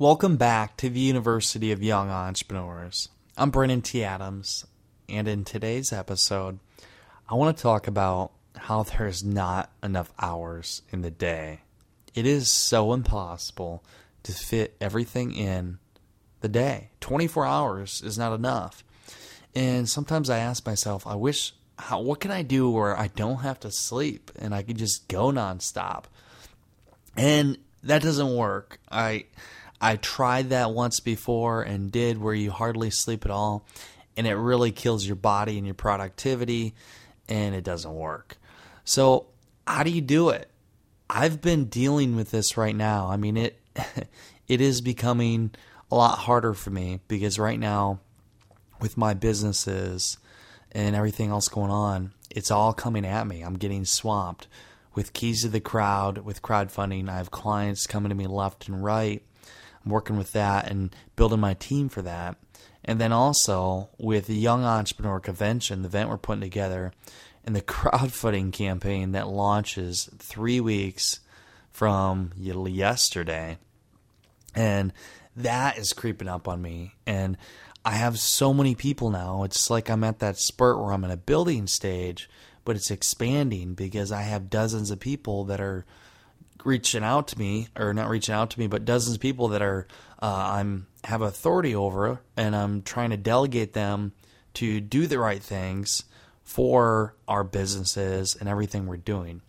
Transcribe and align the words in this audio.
Welcome 0.00 0.36
back 0.36 0.76
to 0.76 0.88
the 0.88 1.00
University 1.00 1.72
of 1.72 1.82
Young 1.82 2.08
Entrepreneurs. 2.08 3.08
I'm 3.36 3.50
Brandon 3.50 3.82
T. 3.82 4.04
Adams, 4.04 4.64
and 5.08 5.26
in 5.26 5.42
today's 5.42 5.92
episode, 5.92 6.60
I 7.28 7.34
want 7.34 7.56
to 7.56 7.60
talk 7.60 7.88
about 7.88 8.30
how 8.56 8.84
there's 8.84 9.24
not 9.24 9.72
enough 9.82 10.12
hours 10.20 10.82
in 10.92 11.02
the 11.02 11.10
day. 11.10 11.62
It 12.14 12.26
is 12.26 12.48
so 12.48 12.92
impossible 12.92 13.82
to 14.22 14.30
fit 14.30 14.76
everything 14.80 15.32
in 15.34 15.80
the 16.42 16.48
day. 16.48 16.90
24 17.00 17.44
hours 17.44 18.00
is 18.00 18.16
not 18.16 18.32
enough. 18.32 18.84
And 19.52 19.88
sometimes 19.88 20.30
I 20.30 20.38
ask 20.38 20.64
myself, 20.64 21.08
I 21.08 21.16
wish, 21.16 21.54
how, 21.76 22.02
what 22.02 22.20
can 22.20 22.30
I 22.30 22.42
do 22.42 22.70
where 22.70 22.96
I 22.96 23.08
don't 23.08 23.40
have 23.40 23.58
to 23.60 23.72
sleep 23.72 24.30
and 24.38 24.54
I 24.54 24.62
can 24.62 24.76
just 24.76 25.08
go 25.08 25.32
nonstop? 25.32 26.04
And 27.16 27.58
that 27.82 28.02
doesn't 28.02 28.36
work. 28.36 28.78
I 28.92 29.24
I 29.80 29.96
tried 29.96 30.50
that 30.50 30.72
once 30.72 31.00
before 31.00 31.62
and 31.62 31.92
did 31.92 32.18
where 32.18 32.34
you 32.34 32.50
hardly 32.50 32.90
sleep 32.90 33.24
at 33.24 33.30
all, 33.30 33.66
and 34.16 34.26
it 34.26 34.34
really 34.34 34.72
kills 34.72 35.06
your 35.06 35.16
body 35.16 35.56
and 35.56 35.66
your 35.66 35.74
productivity, 35.74 36.74
and 37.28 37.54
it 37.54 37.64
doesn't 37.64 37.94
work. 37.94 38.38
So, 38.84 39.26
how 39.66 39.82
do 39.82 39.90
you 39.90 40.00
do 40.00 40.30
it? 40.30 40.50
I've 41.08 41.40
been 41.40 41.66
dealing 41.66 42.16
with 42.16 42.30
this 42.30 42.56
right 42.56 42.74
now. 42.74 43.08
I 43.08 43.16
mean, 43.16 43.36
it 43.36 43.60
it 44.48 44.60
is 44.60 44.80
becoming 44.80 45.52
a 45.90 45.94
lot 45.94 46.18
harder 46.18 46.54
for 46.54 46.70
me 46.70 47.00
because 47.06 47.38
right 47.38 47.58
now, 47.58 48.00
with 48.80 48.96
my 48.96 49.14
businesses 49.14 50.18
and 50.72 50.96
everything 50.96 51.30
else 51.30 51.48
going 51.48 51.70
on, 51.70 52.12
it's 52.30 52.50
all 52.50 52.72
coming 52.72 53.06
at 53.06 53.26
me. 53.26 53.42
I'm 53.42 53.56
getting 53.56 53.84
swamped 53.84 54.48
with 54.94 55.12
keys 55.12 55.42
to 55.42 55.48
the 55.48 55.60
crowd, 55.60 56.18
with 56.18 56.42
crowdfunding. 56.42 57.08
I 57.08 57.16
have 57.16 57.30
clients 57.30 57.86
coming 57.86 58.08
to 58.08 58.14
me 58.14 58.26
left 58.26 58.68
and 58.68 58.82
right 58.82 59.22
Working 59.88 60.16
with 60.16 60.32
that 60.32 60.70
and 60.70 60.94
building 61.16 61.40
my 61.40 61.54
team 61.54 61.88
for 61.88 62.02
that. 62.02 62.36
And 62.84 63.00
then 63.00 63.12
also 63.12 63.90
with 63.98 64.26
the 64.26 64.34
Young 64.34 64.64
Entrepreneur 64.64 65.20
Convention, 65.20 65.82
the 65.82 65.88
event 65.88 66.08
we're 66.08 66.18
putting 66.18 66.40
together, 66.40 66.92
and 67.44 67.54
the 67.54 67.62
crowdfunding 67.62 68.52
campaign 68.52 69.12
that 69.12 69.28
launches 69.28 70.08
three 70.18 70.60
weeks 70.60 71.20
from 71.70 72.32
yesterday. 72.36 73.58
And 74.54 74.92
that 75.36 75.78
is 75.78 75.92
creeping 75.92 76.28
up 76.28 76.48
on 76.48 76.60
me. 76.60 76.94
And 77.06 77.36
I 77.84 77.92
have 77.92 78.18
so 78.18 78.52
many 78.52 78.74
people 78.74 79.10
now. 79.10 79.44
It's 79.44 79.70
like 79.70 79.88
I'm 79.88 80.04
at 80.04 80.18
that 80.18 80.38
spurt 80.38 80.78
where 80.78 80.92
I'm 80.92 81.04
in 81.04 81.10
a 81.10 81.16
building 81.16 81.66
stage, 81.66 82.28
but 82.64 82.76
it's 82.76 82.90
expanding 82.90 83.74
because 83.74 84.10
I 84.12 84.22
have 84.22 84.50
dozens 84.50 84.90
of 84.90 85.00
people 85.00 85.44
that 85.44 85.60
are 85.60 85.86
reaching 86.64 87.04
out 87.04 87.28
to 87.28 87.38
me, 87.38 87.68
or 87.76 87.94
not 87.94 88.08
reaching 88.08 88.34
out 88.34 88.50
to 88.50 88.58
me, 88.58 88.66
but 88.66 88.84
dozens 88.84 89.16
of 89.16 89.20
people 89.20 89.48
that 89.48 89.62
are 89.62 89.86
uh, 90.20 90.50
I'm 90.54 90.86
have 91.04 91.22
authority 91.22 91.74
over, 91.74 92.20
and 92.36 92.54
I'm 92.54 92.82
trying 92.82 93.10
to 93.10 93.16
delegate 93.16 93.72
them 93.72 94.12
to 94.54 94.80
do 94.80 95.06
the 95.06 95.18
right 95.18 95.42
things 95.42 96.04
for 96.42 97.14
our 97.28 97.44
businesses 97.44 98.34
and 98.34 98.48
everything 98.48 98.86
we're 98.86 98.96
doing. 98.96 99.42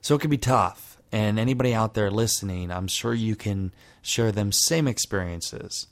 So 0.00 0.14
it 0.14 0.20
can 0.20 0.30
be 0.30 0.38
tough. 0.38 0.98
And 1.10 1.38
anybody 1.38 1.74
out 1.74 1.94
there 1.94 2.10
listening, 2.10 2.70
I'm 2.70 2.88
sure 2.88 3.12
you 3.12 3.36
can 3.36 3.72
share 4.00 4.32
them 4.32 4.50
same 4.50 4.88
experiences. 4.88 5.86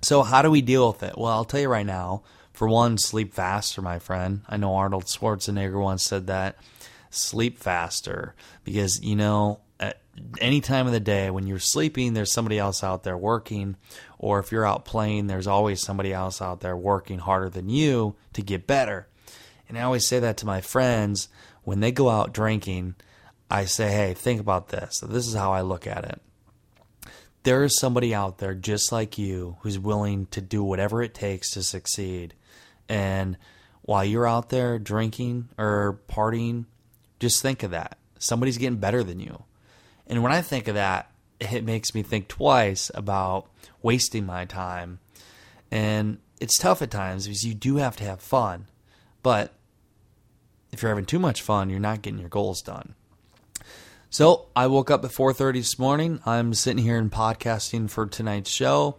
So 0.00 0.22
how 0.22 0.42
do 0.42 0.50
we 0.50 0.62
deal 0.62 0.88
with 0.88 1.02
it? 1.02 1.18
Well, 1.18 1.32
I'll 1.32 1.44
tell 1.44 1.60
you 1.60 1.68
right 1.68 1.84
now. 1.84 2.22
For 2.52 2.66
one, 2.66 2.98
sleep 2.98 3.34
faster, 3.34 3.82
my 3.82 3.98
friend. 3.98 4.40
I 4.48 4.56
know 4.56 4.74
Arnold 4.74 5.04
Schwarzenegger 5.04 5.80
once 5.80 6.02
said 6.02 6.26
that 6.26 6.56
sleep 7.10 7.58
faster. 7.58 8.34
Because 8.64 9.02
you 9.02 9.16
know 9.16 9.60
at 9.80 10.00
any 10.40 10.60
time 10.60 10.86
of 10.86 10.92
the 10.92 11.00
day 11.00 11.30
when 11.30 11.46
you're 11.46 11.58
sleeping 11.58 12.12
there's 12.12 12.32
somebody 12.32 12.58
else 12.58 12.82
out 12.82 13.02
there 13.04 13.16
working. 13.16 13.76
Or 14.18 14.38
if 14.38 14.52
you're 14.52 14.66
out 14.66 14.84
playing 14.84 15.26
there's 15.26 15.46
always 15.46 15.80
somebody 15.80 16.12
else 16.12 16.42
out 16.42 16.60
there 16.60 16.76
working 16.76 17.18
harder 17.18 17.48
than 17.48 17.68
you 17.68 18.16
to 18.32 18.42
get 18.42 18.66
better. 18.66 19.08
And 19.68 19.78
i 19.78 19.82
always 19.82 20.06
say 20.06 20.18
that 20.18 20.38
to 20.38 20.46
my 20.46 20.60
friends 20.60 21.28
when 21.62 21.80
they 21.80 21.92
go 21.92 22.08
out 22.08 22.32
drinking 22.32 22.94
i 23.50 23.64
say 23.64 23.90
hey 23.90 24.14
think 24.14 24.40
about 24.40 24.68
this. 24.68 25.00
This 25.00 25.26
is 25.26 25.34
how 25.34 25.52
i 25.52 25.60
look 25.60 25.86
at 25.86 26.04
it. 26.04 26.20
There 27.44 27.62
is 27.62 27.78
somebody 27.78 28.14
out 28.14 28.38
there 28.38 28.54
just 28.54 28.90
like 28.92 29.16
you 29.16 29.56
who's 29.60 29.78
willing 29.78 30.26
to 30.26 30.40
do 30.40 30.62
whatever 30.62 31.02
it 31.02 31.14
takes 31.14 31.52
to 31.52 31.62
succeed. 31.62 32.34
And 32.88 33.38
while 33.82 34.04
you're 34.04 34.26
out 34.26 34.50
there 34.50 34.78
drinking 34.78 35.48
or 35.56 36.00
partying 36.10 36.66
just 37.18 37.42
think 37.42 37.62
of 37.62 37.70
that. 37.72 37.98
Somebody's 38.18 38.58
getting 38.58 38.78
better 38.78 39.02
than 39.02 39.20
you. 39.20 39.44
And 40.06 40.22
when 40.22 40.32
I 40.32 40.42
think 40.42 40.68
of 40.68 40.74
that, 40.74 41.10
it 41.40 41.64
makes 41.64 41.94
me 41.94 42.02
think 42.02 42.28
twice 42.28 42.90
about 42.94 43.46
wasting 43.82 44.26
my 44.26 44.44
time. 44.44 44.98
And 45.70 46.18
it's 46.40 46.58
tough 46.58 46.82
at 46.82 46.90
times 46.90 47.26
because 47.26 47.44
you 47.44 47.54
do 47.54 47.76
have 47.76 47.96
to 47.96 48.04
have 48.04 48.20
fun. 48.20 48.66
But 49.22 49.52
if 50.72 50.82
you're 50.82 50.90
having 50.90 51.04
too 51.04 51.18
much 51.18 51.42
fun, 51.42 51.70
you're 51.70 51.80
not 51.80 52.02
getting 52.02 52.20
your 52.20 52.28
goals 52.28 52.62
done. 52.62 52.94
So 54.10 54.46
I 54.56 54.66
woke 54.66 54.90
up 54.90 55.04
at 55.04 55.10
4:30 55.10 55.60
this 55.60 55.78
morning. 55.78 56.20
I'm 56.24 56.54
sitting 56.54 56.82
here 56.82 56.98
and 56.98 57.12
podcasting 57.12 57.90
for 57.90 58.06
tonight's 58.06 58.50
show. 58.50 58.96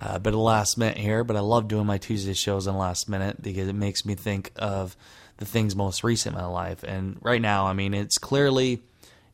A 0.00 0.18
bit 0.18 0.34
of 0.34 0.40
last 0.40 0.78
minute 0.78 0.98
here, 0.98 1.22
but 1.22 1.36
I 1.36 1.40
love 1.40 1.68
doing 1.68 1.86
my 1.86 1.98
Tuesday 1.98 2.32
shows 2.32 2.66
on 2.66 2.76
last 2.76 3.08
minute 3.08 3.40
because 3.40 3.68
it 3.68 3.74
makes 3.74 4.04
me 4.04 4.16
think 4.16 4.50
of 4.56 4.96
the 5.38 5.44
things 5.44 5.74
most 5.74 6.04
recent 6.04 6.34
in 6.34 6.40
my 6.40 6.46
life. 6.46 6.82
And 6.82 7.18
right 7.20 7.40
now, 7.40 7.66
I 7.66 7.72
mean, 7.72 7.94
it's 7.94 8.18
clearly 8.18 8.82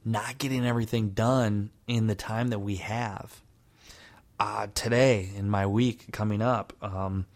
not 0.04 0.38
getting 0.38 0.66
everything 0.66 1.10
done 1.10 1.70
in 1.86 2.06
the 2.06 2.14
time 2.14 2.48
that 2.48 2.60
we 2.60 2.76
have. 2.76 3.40
Uh, 4.40 4.68
today, 4.74 5.30
in 5.36 5.50
my 5.50 5.66
week 5.66 6.06
coming 6.12 6.40
up, 6.40 6.72
um, 6.80 7.26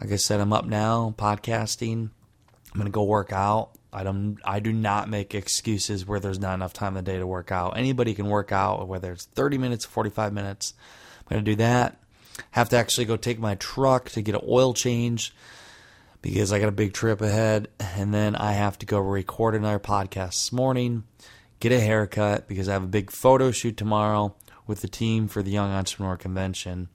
like 0.00 0.10
I 0.10 0.16
said, 0.16 0.40
I'm 0.40 0.52
up 0.52 0.64
now 0.64 1.14
podcasting. 1.18 2.10
I'm 2.72 2.78
gonna 2.80 2.90
go 2.90 3.04
work 3.04 3.32
out. 3.32 3.70
I 3.92 4.02
don't. 4.02 4.38
I 4.44 4.58
do 4.58 4.72
not 4.72 5.08
make 5.08 5.34
excuses 5.34 6.06
where 6.06 6.18
there's 6.18 6.40
not 6.40 6.54
enough 6.54 6.72
time 6.72 6.96
in 6.96 7.04
the 7.04 7.12
day 7.12 7.18
to 7.18 7.26
work 7.26 7.52
out. 7.52 7.76
Anybody 7.76 8.14
can 8.14 8.26
work 8.26 8.50
out, 8.50 8.88
whether 8.88 9.12
it's 9.12 9.26
30 9.26 9.58
minutes, 9.58 9.84
45 9.84 10.32
minutes. 10.32 10.74
I'm 11.20 11.36
gonna 11.36 11.42
do 11.42 11.56
that. 11.56 12.00
Have 12.52 12.70
to 12.70 12.76
actually 12.76 13.04
go 13.04 13.16
take 13.16 13.38
my 13.38 13.54
truck 13.54 14.10
to 14.10 14.22
get 14.22 14.34
an 14.34 14.40
oil 14.48 14.74
change 14.74 15.32
because 16.24 16.54
I 16.54 16.58
got 16.58 16.70
a 16.70 16.72
big 16.72 16.94
trip 16.94 17.20
ahead. 17.20 17.68
And 17.78 18.14
then 18.14 18.34
I 18.34 18.52
have 18.52 18.78
to 18.78 18.86
go 18.86 18.98
record 18.98 19.54
another 19.54 19.78
podcast 19.78 20.30
this 20.30 20.52
morning, 20.52 21.04
get 21.60 21.70
a 21.70 21.78
haircut 21.78 22.48
because 22.48 22.66
I 22.66 22.72
have 22.72 22.82
a 22.82 22.88
big 22.88 23.10
photo 23.10 23.50
shoot 23.50 23.76
tomorrow 23.76 24.34
with 24.66 24.80
the 24.80 24.88
team 24.88 25.28
for 25.28 25.42
the 25.42 25.50
Young 25.50 25.70
Entrepreneur 25.70 26.16
Convention. 26.16 26.88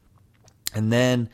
And 0.74 0.92
then 0.92 1.30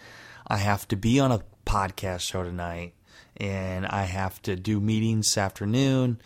I 0.46 0.58
have 0.58 0.86
to 0.90 0.98
be 0.98 1.22
on 1.22 1.32
a 1.32 1.40
podcast 1.66 2.20
show 2.20 2.44
tonight 2.44 2.96
and 3.38 3.86
I 3.86 4.04
have 4.04 4.42
to 4.42 4.58
do 4.58 4.82
meetings 4.82 5.28
this 5.28 5.38
afternoon 5.38 6.20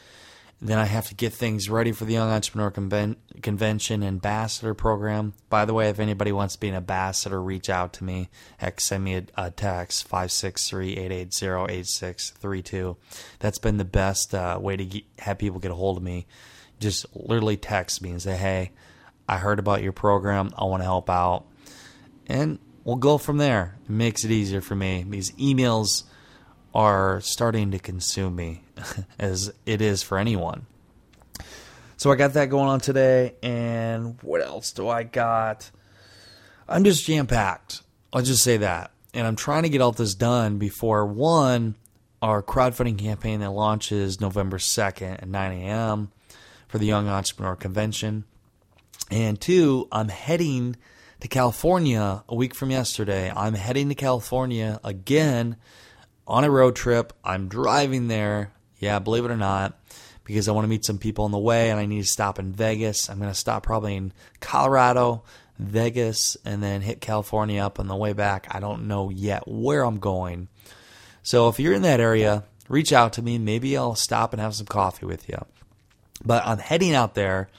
then 0.62 0.78
I 0.78 0.86
have 0.86 1.08
to 1.08 1.16
get 1.16 1.34
things 1.34 1.70
ready 1.70 1.94
for 1.94 2.04
the 2.04 2.12
Young 2.14 2.30
Entrepreneur 2.30 2.70
Conven- 2.70 3.16
Convention 3.42 4.04
Ambassador 4.04 4.74
Program. 4.74 5.34
By 5.50 5.64
the 5.64 5.74
way, 5.74 5.88
if 5.88 6.00
anybody 6.00 6.34
wants 6.34 6.56
to 6.56 6.60
be 6.60 6.68
an 6.68 6.76
ambassador, 6.76 7.42
reach 7.42 7.70
out 7.70 7.94
to 7.94 8.04
me. 8.04 8.28
Heck, 8.58 8.82
send 8.82 9.06
me 9.06 9.16
a, 9.16 9.24
a 9.38 9.52
text, 9.52 10.10
563-880-8632. 10.10 12.98
That's 13.40 13.60
been 13.60 13.78
the 13.78 13.86
best 13.86 14.36
uh, 14.36 14.60
way 14.62 14.76
to 14.76 14.84
get, 14.84 15.04
have 15.20 15.38
people 15.38 15.60
get 15.60 15.72
a 15.72 15.76
hold 15.76 15.96
of 15.96 16.04
me. 16.04 16.28
Just 16.82 17.06
literally 17.16 17.56
text 17.56 18.02
me 18.02 18.12
and 18.12 18.22
say, 18.22 18.36
hey, 18.36 18.72
I 19.30 19.38
heard 19.38 19.60
about 19.60 19.82
your 19.82 19.94
program. 19.94 20.52
I 20.58 20.66
want 20.66 20.82
to 20.82 20.86
help 20.86 21.10
out. 21.10 21.46
And 22.28 22.60
we'll 22.84 22.98
go 22.98 23.18
from 23.18 23.38
there. 23.38 23.78
It 23.86 23.92
makes 23.92 24.26
it 24.26 24.32
easier 24.32 24.60
for 24.60 24.76
me. 24.76 25.06
These 25.08 25.32
emails 25.34 26.04
are 26.74 27.22
starting 27.22 27.72
to 27.72 27.80
consume 27.80 28.36
me 28.36 28.64
as 29.20 29.54
it 29.66 29.82
is 29.82 30.04
for 30.04 30.18
anyone. 30.18 30.66
So 31.98 32.12
I 32.12 32.16
got 32.16 32.34
that 32.34 32.50
going 32.50 32.70
on 32.70 32.80
today, 32.80 33.36
and 33.44 34.18
what 34.22 34.42
else 34.42 34.72
do 34.72 34.88
I 34.88 35.04
got? 35.04 35.70
I'm 36.68 36.84
just 36.84 37.06
jam 37.06 37.28
packed. 37.28 37.82
I'll 38.14 38.22
just 38.22 38.44
say 38.44 38.58
that. 38.58 38.92
And 39.14 39.28
I'm 39.28 39.36
trying 39.36 39.64
to 39.64 39.70
get 39.70 39.82
all 39.82 39.92
this 39.92 40.14
done 40.14 40.60
before 40.60 41.06
one, 41.06 41.76
our 42.22 42.42
crowdfunding 42.42 42.98
campaign 42.98 43.40
that 43.42 43.52
launches 43.52 44.22
November 44.22 44.58
2nd 44.58 45.22
at 45.22 45.28
9 45.28 45.52
a.m. 45.52 46.12
for 46.68 46.78
the 46.78 46.86
Young 46.86 47.08
Entrepreneur 47.08 47.56
Convention. 47.56 48.24
And 49.12 49.42
two, 49.42 49.88
I'm 49.92 50.10
heading 50.10 50.76
to 51.20 51.28
California 51.28 52.24
a 52.30 52.36
week 52.36 52.54
from 52.54 52.72
yesterday. 52.72 53.32
I'm 53.36 53.56
heading 53.56 53.90
to 53.90 53.96
California 53.96 54.80
again 54.84 55.58
on 56.30 56.44
a 56.44 56.52
road 56.52 56.76
trip. 56.76 57.12
I'm 57.24 57.48
driving 57.48 58.08
there. 58.08 58.52
Yeah, 58.78 59.00
believe 59.00 59.26
it 59.26 59.32
or 59.32 59.38
not, 59.38 59.78
because 60.24 60.48
I 60.48 60.54
want 60.54 60.64
to 60.64 60.70
meet 60.70 60.86
some 60.86 61.00
people 61.00 61.26
on 61.26 61.32
the 61.32 61.38
way 61.38 61.70
and 61.70 61.80
I 61.80 61.86
need 61.86 62.02
to 62.02 62.08
stop 62.08 62.40
in 62.40 62.54
Vegas. 62.54 63.10
I'm 63.10 63.20
going 63.20 63.32
to 63.32 63.36
stop 63.36 63.64
probably 63.64 63.96
in 63.96 64.14
Colorado, 64.40 65.24
Vegas, 65.58 66.38
and 66.46 66.64
then 66.64 66.82
hit 66.82 67.02
California 67.02 67.62
up 67.62 67.80
on 67.80 67.88
the 67.88 67.96
way 67.96 68.14
back. 68.14 68.48
I 68.52 68.62
don't 68.62 68.88
know 68.88 69.10
yet 69.10 69.44
where 69.48 69.84
I'm 69.84 70.00
going. 70.00 70.48
So 71.24 71.50
if 71.50 71.60
you're 71.60 71.74
in 71.74 71.82
that 71.82 72.00
area, 72.00 72.46
reach 72.70 72.94
out 72.94 73.14
to 73.14 73.22
me. 73.22 73.38
Maybe 73.38 73.76
I'll 73.76 73.96
stop 73.96 74.32
and 74.32 74.42
have 74.42 74.56
some 74.56 74.68
coffee 74.68 75.06
with 75.06 75.28
you. 75.28 75.44
But 76.24 76.46
I'm 76.46 76.60
heading 76.60 76.94
out 76.94 77.16
there 77.16 77.50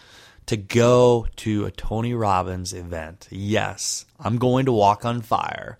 to 0.46 0.56
go 0.56 1.26
to 1.36 1.66
a 1.66 1.70
Tony 1.70 2.14
Robbins 2.14 2.72
event. 2.72 3.28
Yes, 3.30 4.06
I'm 4.18 4.38
going 4.38 4.64
to 4.66 4.72
walk 4.72 5.04
on 5.04 5.20
fire. 5.20 5.78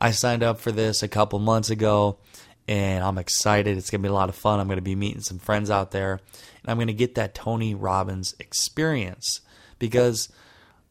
I 0.00 0.12
signed 0.12 0.42
up 0.42 0.58
for 0.58 0.72
this 0.72 1.02
a 1.02 1.08
couple 1.08 1.38
months 1.38 1.70
ago 1.70 2.18
and 2.66 3.04
I'm 3.04 3.18
excited. 3.18 3.76
It's 3.76 3.90
going 3.90 4.00
to 4.00 4.08
be 4.08 4.10
a 4.10 4.14
lot 4.14 4.28
of 4.28 4.34
fun. 4.34 4.60
I'm 4.60 4.66
going 4.66 4.78
to 4.78 4.82
be 4.82 4.94
meeting 4.94 5.20
some 5.20 5.38
friends 5.38 5.70
out 5.70 5.90
there 5.90 6.12
and 6.12 6.70
I'm 6.70 6.76
going 6.76 6.86
to 6.86 6.94
get 6.94 7.16
that 7.16 7.34
Tony 7.34 7.74
Robbins 7.74 8.34
experience 8.38 9.40
because 9.78 10.28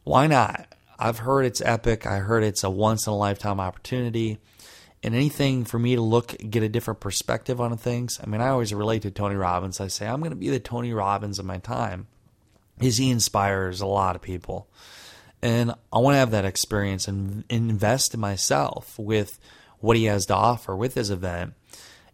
why 0.04 0.28
not? 0.28 0.74
I've 0.98 1.20
heard 1.20 1.46
it's 1.46 1.62
epic. 1.62 2.06
I 2.06 2.18
heard 2.18 2.44
it's 2.44 2.64
a 2.64 2.70
once 2.70 3.08
in 3.08 3.14
a 3.14 3.18
lifetime 3.18 3.60
opportunity. 3.60 4.40
And 5.02 5.16
anything 5.16 5.64
for 5.64 5.80
me 5.80 5.96
to 5.96 6.02
look, 6.02 6.36
get 6.50 6.62
a 6.62 6.68
different 6.68 7.00
perspective 7.00 7.62
on 7.62 7.76
things. 7.78 8.20
I 8.22 8.28
mean, 8.28 8.42
I 8.42 8.50
always 8.50 8.74
relate 8.74 9.04
to 9.04 9.12
Tony 9.12 9.36
Robbins. 9.36 9.80
I 9.80 9.88
say, 9.88 10.06
I'm 10.06 10.20
going 10.20 10.32
to 10.32 10.36
be 10.36 10.50
the 10.50 10.60
Tony 10.60 10.92
Robbins 10.92 11.40
of 11.40 11.46
my 11.46 11.58
time 11.58 12.08
is 12.82 12.98
he 12.98 13.10
inspires 13.10 13.82
a 13.82 13.86
lot 13.86 14.16
of 14.16 14.22
people. 14.22 14.68
And 15.42 15.74
I 15.94 16.00
want 16.00 16.16
to 16.16 16.20
have 16.20 16.32
that 16.32 16.46
experience 16.46 17.08
and 17.08 17.46
invest 17.50 18.14
in 18.14 18.20
myself 18.20 19.00
with 19.00 19.40
what 19.80 19.96
he 19.96 20.06
has 20.06 20.26
to 20.26 20.36
offer 20.36 20.76
with 20.76 20.96
his 20.96 21.10
event 21.10 21.54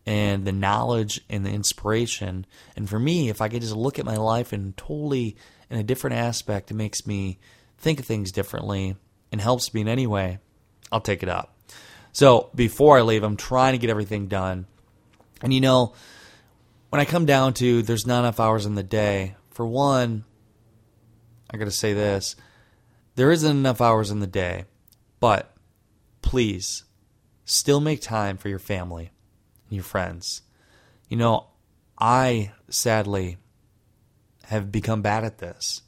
and 0.06 0.46
the 0.46 0.52
knowledge 0.52 1.22
and 1.30 1.46
the 1.46 1.50
inspiration. 1.50 2.46
And 2.76 2.88
for 2.90 3.00
me, 3.00 3.30
if 3.30 3.42
I 3.42 3.50
could 3.50 3.62
just 3.62 3.76
look 3.76 3.98
at 3.98 4.06
my 4.06 4.18
life 4.18 4.54
in 4.54 4.74
totally 4.74 5.36
in 5.70 5.80
a 5.80 5.84
different 5.84 6.18
aspect, 6.18 6.70
it 6.70 6.76
makes 6.76 7.08
me 7.08 7.40
think 7.80 8.00
of 8.00 8.06
things 8.06 8.32
differently 8.32 8.96
and 9.32 9.42
helps 9.42 9.74
me 9.74 9.82
in 9.82 9.88
any 9.88 10.06
way, 10.06 10.40
I'll 10.92 11.02
take 11.02 11.24
it 11.24 11.30
up. 11.30 11.58
So 12.12 12.50
before 12.56 12.98
I 12.98 13.02
leave, 13.02 13.24
I'm 13.24 13.36
trying 13.36 13.74
to 13.74 13.78
get 13.80 13.90
everything 13.90 14.28
done. 14.28 14.68
And 15.42 15.54
you 15.54 15.60
know, 15.60 15.94
when 16.90 17.02
I 17.02 17.06
come 17.06 17.26
down 17.26 17.54
to 17.56 17.82
there's 17.82 18.08
not 18.08 18.20
enough 18.20 18.40
hours 18.40 18.66
in 18.66 18.76
the 18.76 18.84
day, 18.84 19.36
for 19.50 19.66
one, 19.66 20.24
I 21.50 21.58
got 21.58 21.66
to 21.66 21.72
say 21.72 21.94
this. 21.94 22.36
There 23.16 23.32
isn't 23.32 23.50
enough 23.58 23.82
hours 23.82 24.12
in 24.12 24.20
the 24.20 24.28
day, 24.28 24.66
but 25.20 25.56
please 26.22 26.84
still 27.46 27.80
make 27.80 28.02
time 28.02 28.38
for 28.38 28.50
your 28.50 28.60
family 28.60 29.12
and 29.68 29.76
your 29.76 29.84
friends. 29.84 30.42
You 31.08 31.18
know, 31.18 31.48
I 31.98 32.52
sadly 32.70 33.38
have 34.46 34.72
become 34.72 35.02
bad 35.02 35.24
at 35.24 35.38
this. 35.38 35.82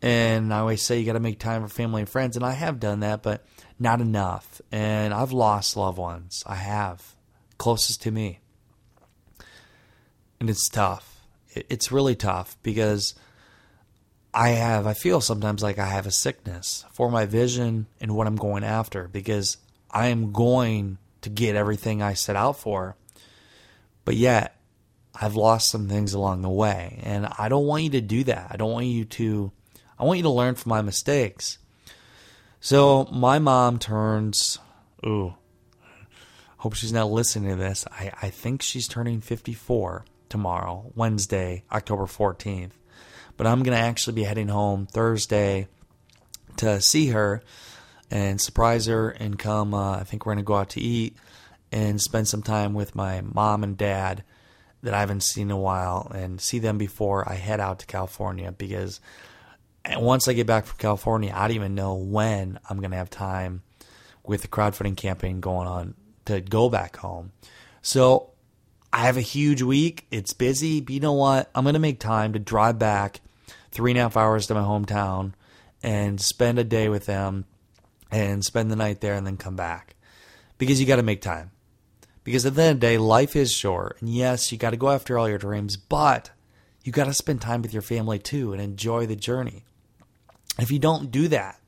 And 0.00 0.52
I 0.52 0.58
always 0.58 0.82
say 0.82 0.98
you 0.98 1.06
got 1.06 1.14
to 1.14 1.20
make 1.20 1.38
time 1.38 1.62
for 1.62 1.68
family 1.68 2.02
and 2.02 2.08
friends, 2.08 2.36
and 2.36 2.44
I 2.44 2.52
have 2.52 2.78
done 2.78 3.00
that, 3.00 3.22
but 3.22 3.46
not 3.78 4.00
enough. 4.00 4.60
And 4.70 5.14
I've 5.14 5.32
lost 5.32 5.76
loved 5.76 5.98
ones. 5.98 6.42
I 6.46 6.56
have, 6.56 7.16
closest 7.56 8.02
to 8.02 8.10
me. 8.10 8.40
And 10.40 10.50
it's 10.50 10.68
tough. 10.68 11.22
It's 11.54 11.92
really 11.92 12.16
tough 12.16 12.58
because 12.62 13.14
I 14.34 14.48
have, 14.50 14.86
I 14.86 14.94
feel 14.94 15.20
sometimes 15.20 15.62
like 15.62 15.78
I 15.78 15.86
have 15.86 16.06
a 16.06 16.10
sickness 16.10 16.84
for 16.92 17.08
my 17.08 17.24
vision 17.24 17.86
and 18.00 18.16
what 18.16 18.26
I'm 18.26 18.36
going 18.36 18.64
after 18.64 19.06
because 19.06 19.58
I 19.90 20.08
am 20.08 20.32
going 20.32 20.98
to 21.20 21.30
get 21.30 21.54
everything 21.54 22.02
I 22.02 22.14
set 22.14 22.34
out 22.34 22.58
for. 22.58 22.96
But 24.04 24.16
yet, 24.16 24.56
I've 25.14 25.36
lost 25.36 25.70
some 25.70 25.88
things 25.88 26.12
along 26.12 26.42
the 26.42 26.50
way. 26.50 27.00
And 27.04 27.28
I 27.38 27.48
don't 27.48 27.66
want 27.66 27.84
you 27.84 27.90
to 27.90 28.00
do 28.00 28.24
that. 28.24 28.48
I 28.50 28.56
don't 28.56 28.72
want 28.72 28.86
you 28.86 29.04
to, 29.04 29.52
I 29.98 30.04
want 30.04 30.16
you 30.16 30.24
to 30.24 30.30
learn 30.30 30.56
from 30.56 30.70
my 30.70 30.82
mistakes. 30.82 31.58
So 32.58 33.04
my 33.12 33.38
mom 33.38 33.78
turns, 33.78 34.58
ooh, 35.06 35.34
hope 36.58 36.74
she's 36.74 36.92
not 36.92 37.10
listening 37.10 37.50
to 37.50 37.56
this. 37.56 37.86
I, 37.92 38.10
I 38.20 38.30
think 38.30 38.62
she's 38.62 38.88
turning 38.88 39.20
54 39.20 40.04
tomorrow, 40.28 40.90
Wednesday, 40.96 41.62
October 41.70 42.06
14th. 42.06 42.72
But 43.36 43.46
I'm 43.46 43.62
going 43.62 43.76
to 43.76 43.82
actually 43.82 44.14
be 44.14 44.24
heading 44.24 44.48
home 44.48 44.86
Thursday 44.86 45.68
to 46.56 46.80
see 46.80 47.08
her 47.08 47.42
and 48.10 48.40
surprise 48.40 48.86
her 48.86 49.10
and 49.10 49.38
come. 49.38 49.74
Uh, 49.74 49.98
I 49.98 50.04
think 50.04 50.24
we're 50.24 50.34
going 50.34 50.44
to 50.44 50.46
go 50.46 50.54
out 50.54 50.70
to 50.70 50.80
eat 50.80 51.16
and 51.72 52.00
spend 52.00 52.28
some 52.28 52.42
time 52.42 52.74
with 52.74 52.94
my 52.94 53.20
mom 53.20 53.64
and 53.64 53.76
dad 53.76 54.22
that 54.82 54.94
I 54.94 55.00
haven't 55.00 55.22
seen 55.22 55.48
in 55.48 55.50
a 55.50 55.56
while 55.56 56.10
and 56.14 56.40
see 56.40 56.58
them 56.58 56.78
before 56.78 57.28
I 57.28 57.34
head 57.34 57.58
out 57.58 57.80
to 57.80 57.86
California 57.86 58.52
because 58.52 59.00
once 59.96 60.28
I 60.28 60.34
get 60.34 60.46
back 60.46 60.66
from 60.66 60.78
California, 60.78 61.32
I 61.34 61.48
don't 61.48 61.56
even 61.56 61.74
know 61.74 61.94
when 61.94 62.58
I'm 62.68 62.78
going 62.78 62.90
to 62.90 62.96
have 62.96 63.10
time 63.10 63.62
with 64.22 64.42
the 64.42 64.48
crowdfunding 64.48 64.96
campaign 64.96 65.40
going 65.40 65.66
on 65.66 65.94
to 66.26 66.40
go 66.40 66.68
back 66.68 66.96
home. 66.96 67.32
So 67.82 68.30
I 68.92 68.98
have 69.06 69.16
a 69.16 69.22
huge 69.22 69.62
week. 69.62 70.06
It's 70.10 70.32
busy, 70.32 70.80
but 70.80 70.94
you 70.94 71.00
know 71.00 71.12
what? 71.12 71.50
I'm 71.54 71.64
going 71.64 71.74
to 71.74 71.80
make 71.80 71.98
time 71.98 72.32
to 72.34 72.38
drive 72.38 72.78
back 72.78 73.20
three 73.74 73.90
and 73.90 73.98
a 73.98 74.02
half 74.02 74.16
hours 74.16 74.46
to 74.46 74.54
my 74.54 74.60
hometown 74.60 75.34
and 75.82 76.20
spend 76.20 76.58
a 76.58 76.64
day 76.64 76.88
with 76.88 77.06
them 77.06 77.44
and 78.10 78.44
spend 78.44 78.70
the 78.70 78.76
night 78.76 79.00
there 79.00 79.14
and 79.14 79.26
then 79.26 79.36
come 79.36 79.56
back. 79.56 79.96
Because 80.56 80.80
you 80.80 80.86
got 80.86 80.96
to 80.96 81.02
make 81.02 81.20
time. 81.20 81.50
Because 82.22 82.46
at 82.46 82.54
the 82.54 82.62
end 82.62 82.76
of 82.76 82.80
the 82.80 82.86
day, 82.86 82.98
life 82.98 83.36
is 83.36 83.52
short. 83.52 83.98
And 84.00 84.08
yes, 84.08 84.50
you 84.50 84.56
got 84.56 84.70
to 84.70 84.76
go 84.76 84.88
after 84.88 85.18
all 85.18 85.28
your 85.28 85.38
dreams, 85.38 85.76
but 85.76 86.30
you 86.84 86.92
got 86.92 87.04
to 87.04 87.12
spend 87.12 87.40
time 87.40 87.60
with 87.60 87.72
your 87.72 87.82
family 87.82 88.18
too 88.18 88.52
and 88.52 88.62
enjoy 88.62 89.04
the 89.06 89.16
journey. 89.16 89.64
If 90.58 90.70
you 90.70 90.78
don't 90.78 91.10
do 91.10 91.28
that, 91.28 91.60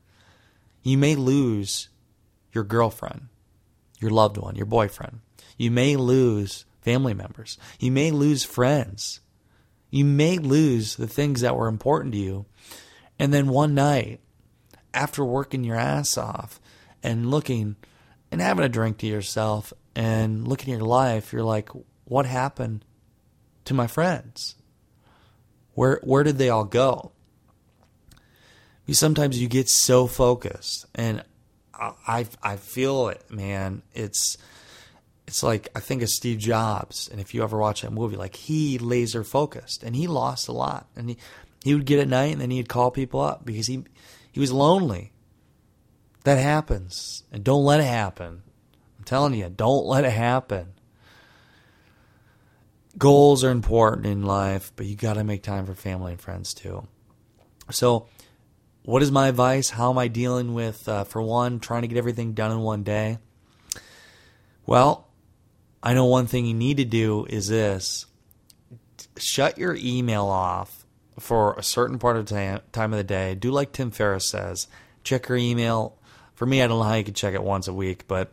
you 0.83 0.97
may 0.97 1.17
lose 1.17 1.89
your 2.53 2.65
girlfriend, 2.65 3.29
your 3.99 4.13
loved 4.13 4.39
one, 4.39 4.55
your 4.55 4.67
boyfriend. 4.67 5.21
You 5.59 5.73
may 5.73 5.97
lose 5.97 6.65
family 6.81 7.13
members. 7.13 7.59
You 7.81 7.91
may 7.91 8.13
lose 8.13 8.45
friends. 8.45 9.21
You 9.91 10.05
may 10.05 10.39
lose 10.39 10.97
the 10.97 11.07
things 11.07 11.41
that 11.41 11.57
were 11.57 11.69
important 11.69 12.13
to 12.13 12.19
you. 12.19 12.47
And 13.19 13.33
then 13.33 13.49
one 13.49 13.75
night, 13.75 14.21
after 14.93 15.25
working 15.25 15.65
your 15.65 15.77
ass 15.77 16.19
off 16.19 16.61
and 17.03 17.31
looking 17.31 17.77
and 18.31 18.41
having 18.41 18.65
a 18.65 18.69
drink 18.69 18.99
to 18.99 19.07
yourself 19.07 19.73
and 19.95 20.47
looking 20.47 20.73
at 20.73 20.79
your 20.79 20.87
life, 20.87 21.33
you're 21.33 21.43
like, 21.43 21.71
what 22.05 22.27
happened 22.27 22.85
to 23.65 23.75
my 23.75 23.87
friends? 23.87 24.57
Where 25.75 26.01
where 26.03 26.23
did 26.23 26.39
they 26.39 26.49
all 26.49 26.65
go? 26.65 27.13
Because 28.85 28.99
sometimes 28.99 29.41
you 29.41 29.49
get 29.49 29.69
so 29.69 30.07
focused, 30.07 30.87
and 30.95 31.23
I 31.75 32.27
I 32.43 32.57
feel 32.57 33.09
it, 33.09 33.31
man. 33.31 33.83
It's 33.93 34.39
it's 35.27 35.43
like 35.43 35.69
I 35.75 35.81
think 35.81 36.03
of 36.03 36.09
Steve 36.09 36.39
Jobs, 36.39 37.09
and 37.09 37.21
if 37.21 37.35
you 37.35 37.43
ever 37.43 37.59
watch 37.59 37.83
that 37.83 37.93
movie, 37.93 38.17
like 38.17 38.37
he 38.37 38.79
laser 38.79 39.25
focused, 39.25 39.83
and 39.83 39.97
he 39.97 40.07
lost 40.07 40.49
a 40.49 40.53
lot, 40.53 40.87
and 40.95 41.11
he 41.11 41.17
he 41.65 41.75
would 41.75 41.85
get 41.85 41.99
at 41.99 42.09
night, 42.09 42.33
and 42.33 42.41
then 42.41 42.51
he'd 42.51 42.69
call 42.69 42.91
people 42.91 43.21
up 43.21 43.45
because 43.45 43.67
he 43.67 43.85
he 44.31 44.41
was 44.41 44.53
lonely. 44.53 45.13
That 46.25 46.39
happens, 46.39 47.25
and 47.33 47.43
don't 47.43 47.65
let 47.65 47.81
it 47.81 47.87
happen. 47.87 48.43
I'm 48.99 49.05
telling 49.05 49.35
you, 49.35 49.49
don't 49.49 49.87
let 49.87 50.05
it 50.05 50.13
happen. 50.13 50.75
Goals 52.99 53.45
are 53.45 53.51
important 53.51 54.07
in 54.07 54.23
life, 54.23 54.73
but 54.75 54.87
you 54.87 54.97
got 54.97 55.15
to 55.15 55.25
make 55.25 55.43
time 55.43 55.67
for 55.67 55.75
family 55.75 56.13
and 56.13 56.21
friends 56.21 56.55
too. 56.55 56.87
So, 57.71 58.09
what 58.85 59.03
is 59.03 59.11
my 59.11 59.29
advice? 59.29 59.71
How 59.71 59.91
am 59.91 59.99
I 59.99 60.09
dealing 60.09 60.55
with, 60.55 60.89
uh, 60.89 61.05
for 61.05 61.21
one, 61.21 61.61
trying 61.61 61.83
to 61.83 61.89
get 61.89 61.99
everything 61.99 62.33
done 62.33 62.53
in 62.53 62.61
one 62.61 62.85
day? 62.85 63.19
Well, 64.65 65.06
I 65.87 65.95
know 65.95 66.07
one 66.07 66.27
thing 66.27 66.47
you 66.47 66.55
need 66.55 66.79
to 66.79 66.85
do 66.85 67.27
is 67.27 67.47
this 67.47 68.07
shut 69.17 69.57
your 69.57 69.77
email 69.77 70.25
off 70.25 70.85
for 71.21 71.55
a 71.55 71.63
certain 71.63 72.01
part 72.01 72.17
of 72.17 72.27
the 72.27 72.61
time 72.73 72.93
of 72.93 72.97
the 72.97 73.05
day. 73.05 73.37
Do 73.37 73.53
like 73.53 73.71
Tim 73.71 73.93
Ferriss 73.93 74.29
says 74.29 74.67
check 75.05 75.29
your 75.29 75.39
email. 75.39 75.97
For 76.35 76.45
me, 76.45 76.61
I 76.61 76.67
don't 76.67 76.81
know 76.81 76.89
how 76.89 76.95
you 76.95 77.05
can 77.05 77.15
check 77.15 77.35
it 77.35 77.43
once 77.45 77.69
a 77.69 77.73
week, 77.73 78.09
but 78.09 78.33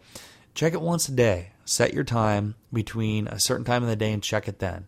check 0.56 0.74
it 0.74 0.82
once 0.82 1.08
a 1.08 1.12
day. 1.12 1.52
Set 1.64 1.94
your 1.94 2.04
time 2.04 2.56
between 2.74 3.28
a 3.28 3.40
certain 3.40 3.66
time 3.66 3.84
of 3.84 3.90
the 3.90 3.96
day 3.96 4.12
and 4.12 4.24
check 4.24 4.48
it 4.48 4.58
then. 4.58 4.88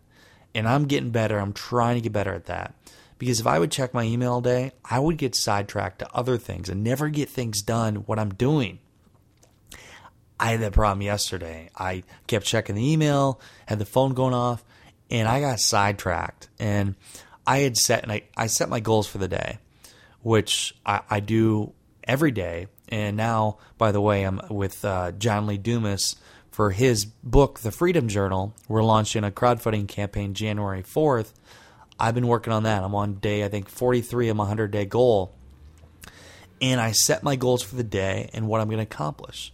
And 0.52 0.66
I'm 0.66 0.86
getting 0.86 1.10
better. 1.10 1.38
I'm 1.38 1.52
trying 1.52 1.94
to 1.94 2.00
get 2.00 2.12
better 2.12 2.34
at 2.34 2.46
that. 2.46 2.74
Because 3.18 3.38
if 3.38 3.46
I 3.46 3.60
would 3.60 3.70
check 3.70 3.94
my 3.94 4.02
email 4.02 4.32
all 4.32 4.40
day, 4.40 4.72
I 4.84 4.98
would 4.98 5.18
get 5.18 5.36
sidetracked 5.36 6.00
to 6.00 6.12
other 6.12 6.36
things 6.36 6.68
and 6.68 6.82
never 6.82 7.10
get 7.10 7.28
things 7.28 7.62
done 7.62 7.94
what 8.06 8.18
I'm 8.18 8.34
doing. 8.34 8.80
I 10.38 10.50
had 10.52 10.60
that 10.60 10.72
problem 10.72 11.02
yesterday. 11.02 11.70
I 11.76 12.02
kept 12.26 12.44
checking 12.44 12.74
the 12.74 12.92
email, 12.92 13.40
had 13.66 13.78
the 13.78 13.86
phone 13.86 14.14
going 14.14 14.34
off, 14.34 14.62
and 15.10 15.28
I 15.28 15.40
got 15.40 15.60
sidetracked. 15.60 16.48
And 16.58 16.94
I 17.46 17.58
had 17.58 17.76
set 17.76 18.02
and 18.02 18.12
I, 18.12 18.22
I 18.36 18.46
set 18.48 18.68
my 18.68 18.80
goals 18.80 19.06
for 19.06 19.18
the 19.18 19.28
day, 19.28 19.58
which 20.22 20.74
I, 20.84 21.00
I 21.08 21.20
do 21.20 21.72
every 22.04 22.32
day. 22.32 22.68
And 22.88 23.16
now, 23.16 23.58
by 23.78 23.92
the 23.92 24.00
way, 24.00 24.24
I'm 24.24 24.40
with 24.50 24.84
uh, 24.84 25.12
John 25.12 25.46
Lee 25.46 25.58
Dumas 25.58 26.16
for 26.50 26.70
his 26.70 27.04
book, 27.04 27.60
The 27.60 27.70
Freedom 27.70 28.08
Journal. 28.08 28.54
We're 28.68 28.84
launching 28.84 29.24
a 29.24 29.30
crowdfunding 29.30 29.88
campaign 29.88 30.34
January 30.34 30.82
4th. 30.82 31.32
I've 31.98 32.14
been 32.14 32.26
working 32.26 32.52
on 32.52 32.64
that. 32.64 32.84
I'm 32.84 32.94
on 32.94 33.14
day, 33.14 33.44
I 33.44 33.48
think, 33.48 33.68
43 33.68 34.28
of 34.28 34.36
my 34.36 34.42
100 34.42 34.70
day 34.70 34.84
goal. 34.84 35.32
And 36.60 36.80
I 36.80 36.92
set 36.92 37.22
my 37.22 37.36
goals 37.36 37.62
for 37.62 37.76
the 37.76 37.84
day 37.84 38.30
and 38.32 38.48
what 38.48 38.60
I'm 38.60 38.68
going 38.68 38.78
to 38.78 38.82
accomplish. 38.84 39.52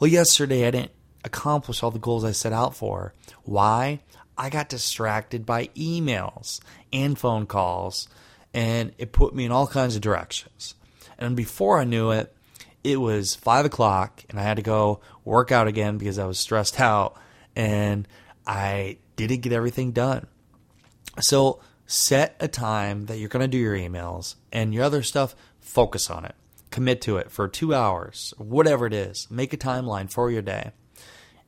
Well, 0.00 0.08
yesterday 0.08 0.66
I 0.66 0.70
didn't 0.70 0.92
accomplish 1.24 1.82
all 1.82 1.90
the 1.90 1.98
goals 1.98 2.24
I 2.24 2.32
set 2.32 2.54
out 2.54 2.74
for. 2.74 3.12
Why? 3.42 4.00
I 4.38 4.48
got 4.48 4.70
distracted 4.70 5.44
by 5.44 5.66
emails 5.76 6.58
and 6.90 7.18
phone 7.18 7.44
calls, 7.44 8.08
and 8.54 8.92
it 8.96 9.12
put 9.12 9.34
me 9.34 9.44
in 9.44 9.52
all 9.52 9.66
kinds 9.66 9.96
of 9.96 10.00
directions. 10.00 10.74
And 11.18 11.36
before 11.36 11.78
I 11.78 11.84
knew 11.84 12.12
it, 12.12 12.34
it 12.82 12.96
was 12.96 13.34
five 13.34 13.66
o'clock, 13.66 14.24
and 14.30 14.40
I 14.40 14.42
had 14.42 14.56
to 14.56 14.62
go 14.62 15.00
work 15.22 15.52
out 15.52 15.68
again 15.68 15.98
because 15.98 16.18
I 16.18 16.24
was 16.24 16.38
stressed 16.38 16.80
out, 16.80 17.18
and 17.54 18.08
I 18.46 18.96
didn't 19.16 19.42
get 19.42 19.52
everything 19.52 19.92
done. 19.92 20.26
So 21.20 21.60
set 21.84 22.36
a 22.40 22.48
time 22.48 23.04
that 23.04 23.18
you're 23.18 23.28
going 23.28 23.42
to 23.42 23.48
do 23.48 23.58
your 23.58 23.76
emails 23.76 24.36
and 24.50 24.72
your 24.72 24.84
other 24.84 25.02
stuff, 25.02 25.36
focus 25.60 26.08
on 26.08 26.24
it. 26.24 26.34
Commit 26.70 27.00
to 27.02 27.16
it 27.16 27.30
for 27.30 27.48
two 27.48 27.74
hours, 27.74 28.32
whatever 28.38 28.86
it 28.86 28.92
is. 28.92 29.26
Make 29.30 29.52
a 29.52 29.56
timeline 29.56 30.12
for 30.12 30.30
your 30.30 30.42
day 30.42 30.70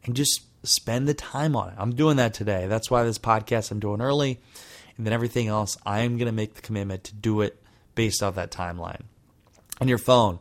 and 0.04 0.16
just 0.16 0.42
spend 0.64 1.08
the 1.08 1.14
time 1.14 1.56
on 1.56 1.70
it. 1.70 1.74
I'm 1.78 1.94
doing 1.94 2.16
that 2.16 2.34
today. 2.34 2.66
That's 2.66 2.90
why 2.90 3.04
this 3.04 3.18
podcast 3.18 3.70
I'm 3.70 3.80
doing 3.80 4.00
early. 4.00 4.40
And 4.96 5.06
then 5.06 5.12
everything 5.12 5.48
else, 5.48 5.76
I'm 5.86 6.18
going 6.18 6.26
to 6.26 6.32
make 6.32 6.54
the 6.54 6.62
commitment 6.62 7.04
to 7.04 7.14
do 7.14 7.40
it 7.40 7.62
based 7.94 8.22
off 8.22 8.34
that 8.34 8.50
timeline. 8.50 9.02
On 9.80 9.88
your 9.88 9.98
phone, 9.98 10.38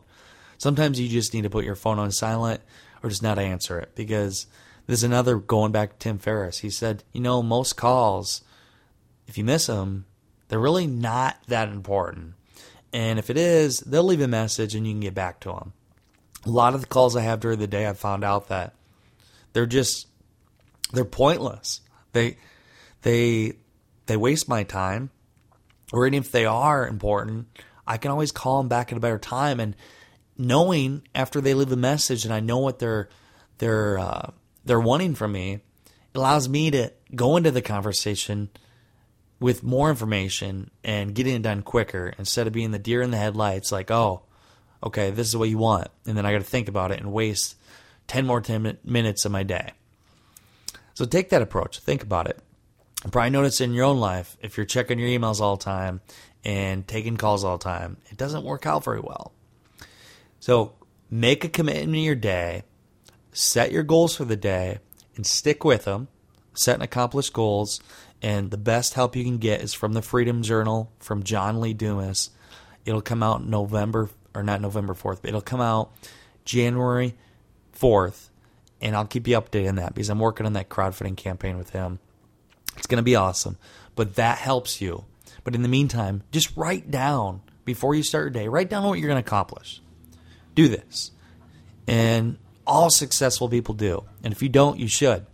sometimes 0.58 1.00
you 1.00 1.08
just 1.08 1.34
need 1.34 1.42
to 1.42 1.50
put 1.50 1.64
your 1.64 1.74
phone 1.74 1.98
on 1.98 2.12
silent 2.12 2.60
or 3.02 3.08
just 3.08 3.22
not 3.22 3.38
answer 3.38 3.78
it 3.78 3.94
because 3.94 4.46
there's 4.86 5.02
another 5.02 5.36
going 5.36 5.72
back 5.72 5.92
to 5.92 5.98
Tim 5.98 6.18
Ferriss. 6.18 6.58
He 6.58 6.70
said, 6.70 7.02
you 7.12 7.20
know, 7.20 7.42
most 7.42 7.76
calls, 7.76 8.42
if 9.26 9.38
you 9.38 9.44
miss 9.44 9.66
them, 9.66 10.06
they're 10.48 10.58
really 10.58 10.86
not 10.86 11.38
that 11.48 11.68
important. 11.68 12.34
And 12.92 13.18
if 13.18 13.30
it 13.30 13.36
is, 13.36 13.80
they'll 13.80 14.02
leave 14.02 14.20
a 14.20 14.28
message 14.28 14.74
and 14.74 14.86
you 14.86 14.92
can 14.92 15.00
get 15.00 15.14
back 15.14 15.40
to 15.40 15.50
them. 15.50 15.72
A 16.44 16.50
lot 16.50 16.74
of 16.74 16.80
the 16.80 16.86
calls 16.86 17.16
I 17.16 17.22
have 17.22 17.40
during 17.40 17.58
the 17.58 17.66
day, 17.66 17.86
I've 17.86 17.98
found 17.98 18.24
out 18.24 18.48
that 18.48 18.74
they're 19.52 19.66
just 19.66 20.08
they're 20.92 21.04
pointless. 21.04 21.80
They 22.12 22.36
they 23.02 23.54
they 24.06 24.16
waste 24.16 24.48
my 24.48 24.64
time. 24.64 25.10
Or 25.92 26.06
even 26.06 26.18
if 26.18 26.32
they 26.32 26.46
are 26.46 26.86
important, 26.86 27.48
I 27.86 27.98
can 27.98 28.10
always 28.10 28.32
call 28.32 28.58
them 28.58 28.68
back 28.68 28.90
at 28.90 28.98
a 28.98 29.00
better 29.00 29.18
time. 29.18 29.60
And 29.60 29.76
knowing 30.38 31.02
after 31.14 31.40
they 31.40 31.52
leave 31.54 31.70
a 31.70 31.76
message 31.76 32.24
and 32.24 32.32
I 32.32 32.40
know 32.40 32.58
what 32.58 32.78
they're 32.78 33.08
they're 33.58 33.98
uh, 33.98 34.30
they're 34.64 34.80
wanting 34.80 35.14
from 35.14 35.32
me, 35.32 35.60
allows 36.14 36.48
me 36.48 36.70
to 36.70 36.92
go 37.14 37.36
into 37.36 37.50
the 37.50 37.62
conversation 37.62 38.50
with 39.42 39.62
more 39.62 39.90
information 39.90 40.70
and 40.84 41.14
getting 41.14 41.34
it 41.34 41.42
done 41.42 41.62
quicker 41.62 42.14
instead 42.18 42.46
of 42.46 42.52
being 42.52 42.70
the 42.70 42.78
deer 42.78 43.02
in 43.02 43.10
the 43.10 43.16
headlights. 43.16 43.72
Like, 43.72 43.90
oh, 43.90 44.22
okay, 44.82 45.10
this 45.10 45.28
is 45.28 45.36
what 45.36 45.48
you 45.48 45.58
want, 45.58 45.88
and 46.06 46.16
then 46.16 46.24
I 46.24 46.32
got 46.32 46.38
to 46.38 46.44
think 46.44 46.68
about 46.68 46.92
it 46.92 47.00
and 47.00 47.12
waste 47.12 47.56
ten 48.06 48.24
more 48.26 48.40
ten 48.40 48.78
minutes 48.84 49.24
of 49.24 49.32
my 49.32 49.42
day. 49.42 49.72
So 50.94 51.04
take 51.04 51.30
that 51.30 51.42
approach. 51.42 51.78
Think 51.80 52.02
about 52.02 52.28
it. 52.28 52.38
Probably 53.10 53.30
notice 53.30 53.60
in 53.60 53.74
your 53.74 53.84
own 53.84 53.98
life 53.98 54.36
if 54.40 54.56
you're 54.56 54.66
checking 54.66 54.98
your 54.98 55.08
emails 55.08 55.40
all 55.40 55.56
the 55.56 55.64
time 55.64 56.00
and 56.44 56.86
taking 56.86 57.16
calls 57.16 57.42
all 57.42 57.58
the 57.58 57.64
time, 57.64 57.96
it 58.10 58.16
doesn't 58.16 58.44
work 58.44 58.66
out 58.66 58.84
very 58.84 59.00
well. 59.00 59.32
So 60.38 60.74
make 61.10 61.44
a 61.44 61.48
commitment 61.48 61.88
in 61.96 62.02
your 62.02 62.14
day, 62.14 62.62
set 63.32 63.72
your 63.72 63.82
goals 63.82 64.16
for 64.16 64.24
the 64.24 64.36
day, 64.36 64.78
and 65.16 65.26
stick 65.26 65.64
with 65.64 65.84
them. 65.84 66.08
Set 66.54 66.74
and 66.74 66.82
accomplish 66.82 67.30
goals. 67.30 67.80
And 68.20 68.50
the 68.50 68.56
best 68.56 68.94
help 68.94 69.16
you 69.16 69.24
can 69.24 69.38
get 69.38 69.62
is 69.62 69.74
from 69.74 69.94
the 69.94 70.02
Freedom 70.02 70.42
Journal 70.42 70.92
from 70.98 71.22
John 71.22 71.60
Lee 71.60 71.74
Dumas. 71.74 72.30
It'll 72.84 73.02
come 73.02 73.22
out 73.22 73.44
November, 73.44 74.10
or 74.34 74.42
not 74.42 74.60
November 74.60 74.94
4th, 74.94 75.22
but 75.22 75.28
it'll 75.28 75.40
come 75.40 75.60
out 75.60 75.92
January 76.44 77.14
4th 77.78 78.28
and 78.82 78.96
I'll 78.96 79.06
keep 79.06 79.28
you 79.28 79.40
updated 79.40 79.70
on 79.70 79.74
that 79.76 79.94
because 79.94 80.10
I'm 80.10 80.18
working 80.18 80.44
on 80.44 80.54
that 80.54 80.68
crowdfunding 80.68 81.16
campaign 81.16 81.56
with 81.56 81.70
him. 81.70 82.00
It's 82.76 82.88
going 82.88 82.98
to 82.98 83.04
be 83.04 83.16
awesome, 83.16 83.56
but 83.94 84.16
that 84.16 84.38
helps 84.38 84.80
you. 84.80 85.04
But 85.44 85.54
in 85.54 85.62
the 85.62 85.68
meantime, 85.68 86.24
just 86.32 86.54
write 86.56 86.90
down 86.90 87.42
before 87.64 87.94
you 87.94 88.02
start 88.02 88.24
your 88.24 88.30
day, 88.30 88.48
write 88.48 88.68
down 88.68 88.82
what 88.84 88.98
you're 88.98 89.08
going 89.08 89.22
to 89.22 89.26
accomplish. 89.26 89.80
Do 90.54 90.68
this. 90.68 91.12
And 91.86 92.38
all 92.66 92.90
successful 92.90 93.48
people 93.48 93.74
do. 93.74 94.04
And 94.24 94.32
if 94.32 94.42
you 94.42 94.48
don't, 94.48 94.78
you 94.78 94.88
should. 94.88 95.26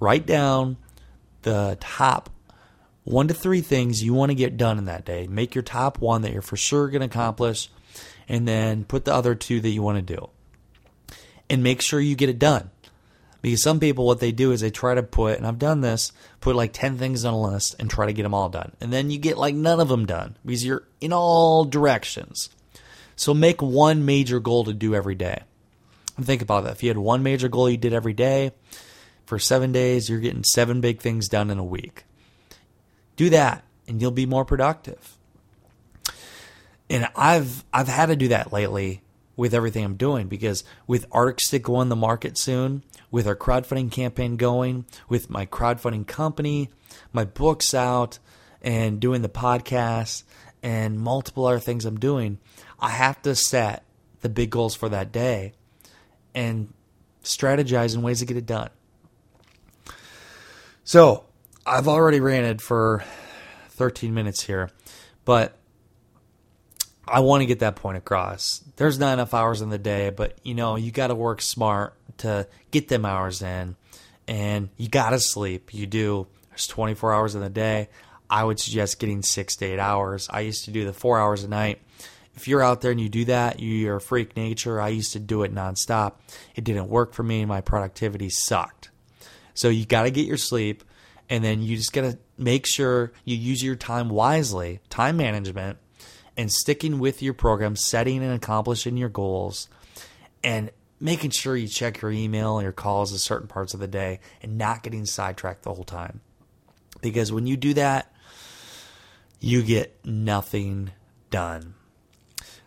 Write 0.00 0.26
down 0.26 0.76
the 1.42 1.76
top 1.80 2.30
one 3.04 3.28
to 3.28 3.34
three 3.34 3.62
things 3.62 4.02
you 4.02 4.12
want 4.12 4.30
to 4.30 4.34
get 4.34 4.56
done 4.56 4.78
in 4.78 4.84
that 4.84 5.04
day. 5.04 5.26
Make 5.26 5.54
your 5.54 5.62
top 5.62 5.98
one 5.98 6.22
that 6.22 6.32
you're 6.32 6.42
for 6.42 6.56
sure 6.56 6.88
going 6.88 7.00
to 7.00 7.06
accomplish, 7.06 7.70
and 8.28 8.46
then 8.46 8.84
put 8.84 9.04
the 9.04 9.14
other 9.14 9.34
two 9.34 9.60
that 9.60 9.70
you 9.70 9.82
want 9.82 9.96
to 9.96 10.14
do 10.14 10.28
and 11.48 11.62
make 11.62 11.80
sure 11.80 12.00
you 12.00 12.14
get 12.14 12.28
it 12.28 12.38
done. 12.38 12.70
Because 13.40 13.62
some 13.62 13.78
people, 13.78 14.04
what 14.04 14.20
they 14.20 14.32
do 14.32 14.50
is 14.50 14.60
they 14.60 14.70
try 14.70 14.94
to 14.94 15.02
put, 15.02 15.38
and 15.38 15.46
I've 15.46 15.58
done 15.58 15.80
this, 15.80 16.12
put 16.40 16.56
like 16.56 16.72
10 16.72 16.98
things 16.98 17.24
on 17.24 17.34
a 17.34 17.40
list 17.40 17.76
and 17.78 17.88
try 17.88 18.06
to 18.06 18.12
get 18.12 18.24
them 18.24 18.34
all 18.34 18.48
done. 18.48 18.72
And 18.80 18.92
then 18.92 19.10
you 19.10 19.18
get 19.18 19.38
like 19.38 19.54
none 19.54 19.80
of 19.80 19.88
them 19.88 20.06
done 20.06 20.36
because 20.44 20.64
you're 20.64 20.82
in 21.00 21.12
all 21.12 21.64
directions. 21.64 22.50
So 23.14 23.32
make 23.32 23.62
one 23.62 24.04
major 24.04 24.40
goal 24.40 24.64
to 24.64 24.72
do 24.72 24.94
every 24.94 25.14
day. 25.14 25.42
And 26.16 26.26
think 26.26 26.42
about 26.42 26.64
that. 26.64 26.72
If 26.72 26.82
you 26.82 26.88
had 26.88 26.98
one 26.98 27.22
major 27.22 27.48
goal 27.48 27.70
you 27.70 27.76
did 27.76 27.92
every 27.92 28.12
day 28.12 28.52
for 29.28 29.38
seven 29.38 29.72
days, 29.72 30.08
you're 30.08 30.20
getting 30.20 30.42
seven 30.42 30.80
big 30.80 31.02
things 31.02 31.28
done 31.28 31.50
in 31.50 31.58
a 31.58 31.64
week. 31.64 32.04
Do 33.16 33.28
that 33.28 33.62
and 33.86 34.00
you'll 34.00 34.10
be 34.10 34.24
more 34.24 34.46
productive. 34.46 35.18
And 36.88 37.06
I've 37.14 37.62
I've 37.70 37.88
had 37.88 38.06
to 38.06 38.16
do 38.16 38.28
that 38.28 38.54
lately 38.54 39.02
with 39.36 39.52
everything 39.52 39.84
I'm 39.84 39.96
doing 39.96 40.28
because 40.28 40.64
with 40.86 41.04
Arctic 41.12 41.40
Stick 41.40 41.62
going 41.64 41.90
the 41.90 41.94
market 41.94 42.38
soon, 42.38 42.84
with 43.10 43.26
our 43.26 43.36
crowdfunding 43.36 43.92
campaign 43.92 44.38
going, 44.38 44.86
with 45.10 45.28
my 45.28 45.44
crowdfunding 45.44 46.06
company, 46.06 46.70
my 47.12 47.26
books 47.26 47.74
out, 47.74 48.18
and 48.62 48.98
doing 48.98 49.20
the 49.20 49.28
podcast 49.28 50.22
and 50.62 50.98
multiple 50.98 51.44
other 51.44 51.60
things 51.60 51.84
I'm 51.84 52.00
doing, 52.00 52.38
I 52.80 52.88
have 52.88 53.20
to 53.22 53.34
set 53.34 53.84
the 54.22 54.30
big 54.30 54.48
goals 54.48 54.74
for 54.74 54.88
that 54.88 55.12
day 55.12 55.52
and 56.34 56.72
strategize 57.22 57.94
in 57.94 58.00
ways 58.00 58.20
to 58.20 58.24
get 58.24 58.38
it 58.38 58.46
done. 58.46 58.70
So 60.88 61.24
I've 61.66 61.86
already 61.86 62.18
ranted 62.18 62.62
for 62.62 63.04
13 63.72 64.14
minutes 64.14 64.42
here, 64.42 64.70
but 65.26 65.54
I 67.06 67.20
want 67.20 67.42
to 67.42 67.46
get 67.46 67.58
that 67.58 67.76
point 67.76 67.98
across. 67.98 68.64
There's 68.76 68.98
not 68.98 69.12
enough 69.12 69.34
hours 69.34 69.60
in 69.60 69.68
the 69.68 69.76
day, 69.76 70.08
but 70.08 70.38
you 70.44 70.54
know, 70.54 70.76
you 70.76 70.90
got 70.90 71.08
to 71.08 71.14
work 71.14 71.42
smart 71.42 71.92
to 72.20 72.48
get 72.70 72.88
them 72.88 73.04
hours 73.04 73.42
in 73.42 73.76
and 74.26 74.70
you 74.78 74.88
got 74.88 75.10
to 75.10 75.20
sleep. 75.20 75.74
You 75.74 75.86
do. 75.86 76.26
There's 76.48 76.66
24 76.66 77.12
hours 77.12 77.34
in 77.34 77.42
the 77.42 77.50
day. 77.50 77.90
I 78.30 78.44
would 78.44 78.58
suggest 78.58 78.98
getting 78.98 79.20
6 79.20 79.56
to 79.56 79.66
8 79.66 79.78
hours. 79.78 80.26
I 80.30 80.40
used 80.40 80.64
to 80.64 80.70
do 80.70 80.86
the 80.86 80.94
4 80.94 81.18
hours 81.18 81.44
a 81.44 81.48
night. 81.48 81.82
If 82.34 82.48
you're 82.48 82.62
out 82.62 82.80
there 82.80 82.92
and 82.92 83.00
you 83.00 83.10
do 83.10 83.26
that, 83.26 83.60
you're 83.60 83.96
a 83.96 84.00
freak 84.00 84.38
nature. 84.38 84.80
I 84.80 84.88
used 84.88 85.12
to 85.12 85.18
do 85.18 85.42
it 85.42 85.54
nonstop. 85.54 86.14
It 86.54 86.64
didn't 86.64 86.88
work 86.88 87.12
for 87.12 87.24
me. 87.24 87.44
My 87.44 87.60
productivity 87.60 88.30
sucked. 88.30 88.88
So 89.58 89.70
you 89.70 89.86
got 89.86 90.04
to 90.04 90.12
get 90.12 90.24
your 90.24 90.36
sleep 90.36 90.84
and 91.28 91.42
then 91.42 91.62
you 91.62 91.76
just 91.76 91.92
got 91.92 92.02
to 92.02 92.16
make 92.38 92.64
sure 92.64 93.12
you 93.24 93.34
use 93.34 93.60
your 93.60 93.74
time 93.74 94.08
wisely, 94.08 94.78
time 94.88 95.16
management 95.16 95.78
and 96.36 96.48
sticking 96.48 97.00
with 97.00 97.22
your 97.22 97.34
program, 97.34 97.74
setting 97.74 98.22
and 98.22 98.32
accomplishing 98.32 98.96
your 98.96 99.08
goals, 99.08 99.68
and 100.44 100.70
making 101.00 101.30
sure 101.30 101.56
you 101.56 101.66
check 101.66 102.00
your 102.00 102.12
email 102.12 102.58
and 102.58 102.62
your 102.62 102.70
calls 102.72 103.12
at 103.12 103.18
certain 103.18 103.48
parts 103.48 103.74
of 103.74 103.80
the 103.80 103.88
day 103.88 104.20
and 104.44 104.58
not 104.58 104.84
getting 104.84 105.04
sidetracked 105.04 105.64
the 105.64 105.74
whole 105.74 105.82
time. 105.82 106.20
Because 107.00 107.32
when 107.32 107.48
you 107.48 107.56
do 107.56 107.74
that, 107.74 108.14
you 109.40 109.64
get 109.64 109.98
nothing 110.04 110.92
done. 111.32 111.74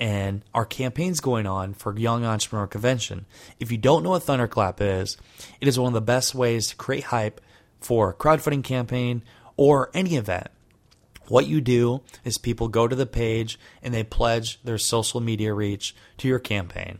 and 0.00 0.44
our 0.54 0.64
campaign's 0.64 1.20
going 1.20 1.46
on 1.46 1.74
for 1.74 1.96
Young 1.96 2.24
Entrepreneur 2.24 2.66
Convention. 2.66 3.26
If 3.58 3.72
you 3.72 3.78
don't 3.78 4.02
know 4.02 4.10
what 4.10 4.22
Thunderclap 4.22 4.80
is, 4.80 5.16
it 5.60 5.68
is 5.68 5.78
one 5.78 5.88
of 5.88 5.94
the 5.94 6.00
best 6.00 6.34
ways 6.34 6.68
to 6.68 6.76
create 6.76 7.04
hype 7.04 7.40
for 7.80 8.10
a 8.10 8.14
crowdfunding 8.14 8.64
campaign 8.64 9.22
or 9.56 9.90
any 9.94 10.16
event. 10.16 10.48
What 11.28 11.46
you 11.46 11.60
do 11.60 12.00
is 12.24 12.38
people 12.38 12.68
go 12.68 12.88
to 12.88 12.96
the 12.96 13.06
page 13.06 13.58
and 13.82 13.92
they 13.92 14.04
pledge 14.04 14.62
their 14.62 14.78
social 14.78 15.20
media 15.20 15.52
reach 15.52 15.94
to 16.18 16.28
your 16.28 16.38
campaign. 16.38 16.98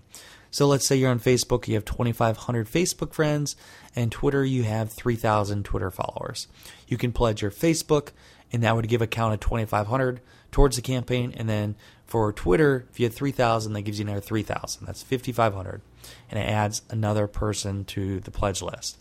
So 0.51 0.67
let's 0.67 0.87
say 0.87 0.97
you're 0.97 1.11
on 1.11 1.21
Facebook, 1.21 1.69
you 1.69 1.75
have 1.75 1.85
2,500 1.85 2.67
Facebook 2.67 3.13
friends, 3.13 3.57
and 3.95 4.11
Twitter, 4.11 4.45
you 4.45 4.63
have 4.63 4.93
3,000 4.93 5.65
Twitter 5.65 5.91
followers. 5.91 6.49
You 6.87 6.97
can 6.97 7.13
pledge 7.13 7.43
your 7.43 7.51
Facebook, 7.51 8.11
and 8.53 8.63
that 8.63 8.75
would 8.75 8.89
give 8.89 9.03
a 9.03 9.07
count 9.07 9.35
of 9.35 9.41
2,500 9.41 10.21
towards 10.51 10.77
the 10.77 10.83
campaign. 10.83 11.35
And 11.37 11.49
then 11.49 11.77
for 12.07 12.33
Twitter, 12.33 12.87
if 12.91 12.99
you 12.99 13.07
have 13.07 13.15
3,000, 13.15 13.75
that 13.75 13.83
gives 13.83 13.99
you 13.99 14.07
another 14.07 14.21
3,000. 14.21 14.87
That's 14.87 15.03
5,500. 15.03 15.83
And 16.31 16.41
it 16.41 16.49
adds 16.49 16.83
another 16.89 17.27
person 17.27 17.85
to 17.87 18.21
the 18.21 18.31
pledge 18.31 18.63
list. 18.63 18.99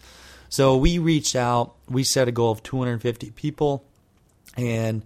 So 0.49 0.75
we 0.75 0.97
reached 0.97 1.35
out, 1.35 1.75
we 1.87 2.03
set 2.03 2.27
a 2.27 2.31
goal 2.31 2.51
of 2.51 2.63
250 2.63 3.31
people, 3.31 3.83
and 4.55 5.03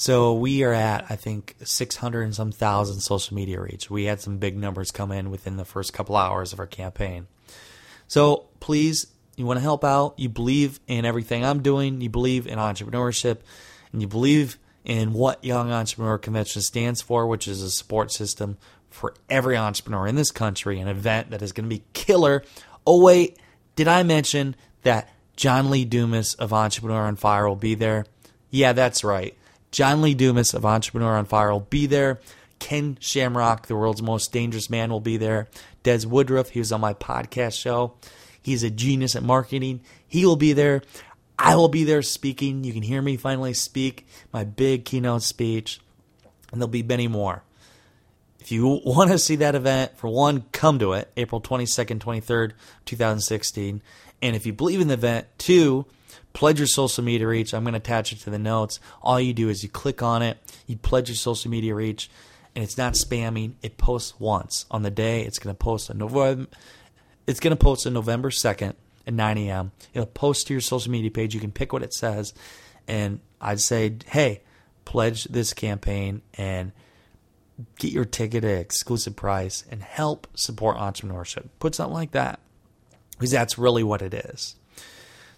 so 0.00 0.32
we 0.32 0.62
are 0.62 0.72
at, 0.72 1.06
I 1.10 1.16
think, 1.16 1.56
600 1.64 2.22
and 2.22 2.32
some 2.32 2.52
thousand 2.52 3.00
social 3.00 3.34
media 3.34 3.60
reach. 3.60 3.90
We 3.90 4.04
had 4.04 4.20
some 4.20 4.38
big 4.38 4.56
numbers 4.56 4.92
come 4.92 5.10
in 5.10 5.28
within 5.28 5.56
the 5.56 5.64
first 5.64 5.92
couple 5.92 6.16
hours 6.16 6.52
of 6.52 6.60
our 6.60 6.68
campaign. 6.68 7.26
So 8.06 8.46
please, 8.60 9.08
you 9.34 9.44
want 9.44 9.56
to 9.56 9.62
help 9.62 9.82
out, 9.82 10.14
you 10.16 10.28
believe 10.28 10.78
in 10.86 11.04
everything 11.04 11.44
I'm 11.44 11.62
doing, 11.62 12.00
you 12.00 12.08
believe 12.08 12.46
in 12.46 12.60
entrepreneurship, 12.60 13.38
and 13.92 14.00
you 14.00 14.06
believe 14.06 14.56
in 14.84 15.14
what 15.14 15.44
Young 15.44 15.72
Entrepreneur 15.72 16.16
Convention 16.16 16.62
stands 16.62 17.02
for, 17.02 17.26
which 17.26 17.48
is 17.48 17.60
a 17.60 17.68
support 17.68 18.12
system 18.12 18.56
for 18.90 19.14
every 19.28 19.56
entrepreneur 19.56 20.06
in 20.06 20.14
this 20.14 20.30
country, 20.30 20.78
an 20.78 20.86
event 20.86 21.30
that 21.30 21.42
is 21.42 21.50
going 21.50 21.68
to 21.68 21.76
be 21.76 21.82
killer. 21.92 22.44
Oh, 22.86 23.02
wait, 23.02 23.36
did 23.74 23.88
I 23.88 24.04
mention 24.04 24.54
that 24.82 25.12
John 25.34 25.70
Lee 25.70 25.84
Dumas 25.84 26.34
of 26.34 26.52
Entrepreneur 26.52 27.02
on 27.02 27.16
Fire 27.16 27.48
will 27.48 27.56
be 27.56 27.74
there? 27.74 28.06
Yeah, 28.48 28.72
that's 28.74 29.02
right. 29.02 29.36
John 29.70 30.02
Lee 30.02 30.14
Dumas 30.14 30.54
of 30.54 30.64
Entrepreneur 30.64 31.16
on 31.16 31.26
Fire 31.26 31.52
will 31.52 31.60
be 31.60 31.86
there. 31.86 32.20
Ken 32.58 32.98
Shamrock, 33.00 33.66
the 33.66 33.76
world's 33.76 34.02
most 34.02 34.32
dangerous 34.32 34.68
man, 34.68 34.90
will 34.90 35.00
be 35.00 35.16
there. 35.16 35.48
Des 35.82 36.06
Woodruff, 36.06 36.50
he 36.50 36.58
was 36.58 36.72
on 36.72 36.80
my 36.80 36.94
podcast 36.94 37.60
show. 37.60 37.94
He's 38.40 38.62
a 38.62 38.70
genius 38.70 39.14
at 39.14 39.22
marketing. 39.22 39.80
He 40.06 40.24
will 40.24 40.36
be 40.36 40.52
there. 40.52 40.82
I 41.38 41.54
will 41.54 41.68
be 41.68 41.84
there 41.84 42.02
speaking. 42.02 42.64
You 42.64 42.72
can 42.72 42.82
hear 42.82 43.00
me 43.00 43.16
finally 43.16 43.54
speak 43.54 44.06
my 44.32 44.44
big 44.44 44.84
keynote 44.84 45.22
speech, 45.22 45.80
and 46.50 46.60
there'll 46.60 46.68
be 46.68 46.82
many 46.82 47.06
more. 47.06 47.42
If 48.40 48.50
you 48.50 48.80
want 48.84 49.10
to 49.10 49.18
see 49.18 49.36
that 49.36 49.54
event, 49.54 49.96
for 49.96 50.08
one, 50.08 50.46
come 50.52 50.78
to 50.78 50.94
it, 50.94 51.12
April 51.16 51.40
22nd, 51.40 51.98
23rd, 51.98 52.52
2016. 52.86 53.82
And 54.22 54.36
if 54.36 54.46
you 54.46 54.52
believe 54.52 54.80
in 54.80 54.88
the 54.88 54.94
event, 54.94 55.26
two, 55.36 55.86
pledge 56.32 56.58
your 56.58 56.66
social 56.66 57.04
media 57.04 57.26
reach. 57.26 57.52
I'm 57.52 57.64
going 57.64 57.72
to 57.72 57.78
attach 57.78 58.12
it 58.12 58.20
to 58.20 58.30
the 58.30 58.38
notes. 58.38 58.80
All 59.02 59.20
you 59.20 59.32
do 59.32 59.48
is 59.48 59.62
you 59.62 59.68
click 59.68 60.02
on 60.02 60.22
it, 60.22 60.38
you 60.66 60.76
pledge 60.76 61.08
your 61.08 61.16
social 61.16 61.50
media 61.50 61.74
reach, 61.74 62.10
and 62.54 62.64
it's 62.64 62.78
not 62.78 62.94
spamming. 62.94 63.54
It 63.62 63.78
posts 63.78 64.18
once 64.18 64.66
on 64.70 64.82
the 64.82 64.90
day. 64.90 65.22
It's 65.22 65.38
going 65.38 65.54
to 65.54 65.58
post 65.58 65.90
on 65.90 65.98
November. 65.98 66.48
It's 67.26 67.40
going 67.40 67.56
to 67.56 67.62
post 67.62 67.86
on 67.86 67.92
November 67.92 68.30
2nd 68.30 68.74
at 69.06 69.14
9 69.14 69.38
a.m. 69.38 69.72
It'll 69.94 70.06
post 70.06 70.46
to 70.46 70.54
your 70.54 70.60
social 70.60 70.90
media 70.90 71.10
page. 71.10 71.34
You 71.34 71.40
can 71.40 71.52
pick 71.52 71.72
what 71.72 71.82
it 71.82 71.92
says, 71.92 72.32
and 72.86 73.20
I'd 73.40 73.60
say, 73.60 73.96
hey, 74.06 74.42
pledge 74.84 75.24
this 75.24 75.52
campaign 75.52 76.22
and 76.34 76.72
get 77.78 77.92
your 77.92 78.04
ticket 78.04 78.44
at 78.44 78.58
exclusive 78.58 79.16
price 79.16 79.64
and 79.70 79.82
help 79.82 80.26
support 80.34 80.76
entrepreneurship. 80.76 81.48
Put 81.58 81.74
something 81.74 81.94
like 81.94 82.12
that 82.12 82.40
because 83.12 83.30
that's 83.30 83.58
really 83.58 83.82
what 83.82 84.00
it 84.00 84.14
is. 84.14 84.56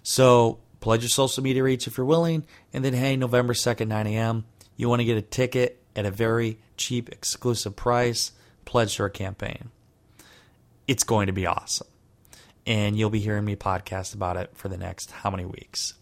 So 0.02 0.58
pledge 0.80 1.02
your 1.02 1.08
social 1.08 1.42
media 1.42 1.62
reach 1.62 1.86
if 1.86 1.96
you're 1.96 2.06
willing, 2.06 2.44
and 2.72 2.84
then 2.84 2.94
hey, 2.94 3.16
November 3.16 3.52
2nd, 3.52 3.88
9 3.88 4.06
a.m., 4.06 4.44
you 4.76 4.88
want 4.88 5.00
to 5.00 5.04
get 5.04 5.18
a 5.18 5.22
ticket 5.22 5.82
at 5.94 6.06
a 6.06 6.10
very 6.10 6.58
cheap, 6.76 7.10
exclusive 7.10 7.76
price, 7.76 8.32
pledge 8.64 8.96
to 8.96 9.02
our 9.02 9.10
campaign. 9.10 9.70
It's 10.86 11.04
going 11.04 11.26
to 11.26 11.32
be 11.32 11.46
awesome. 11.46 11.86
And 12.66 12.96
you'll 12.96 13.10
be 13.10 13.20
hearing 13.20 13.44
me 13.44 13.56
podcast 13.56 14.14
about 14.14 14.36
it 14.36 14.50
for 14.54 14.68
the 14.68 14.76
next 14.76 15.10
how 15.10 15.30
many 15.30 15.44
weeks. 15.44 15.94